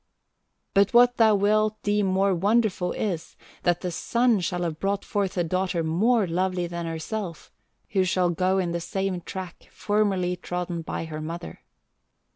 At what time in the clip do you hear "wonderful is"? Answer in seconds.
2.33-3.35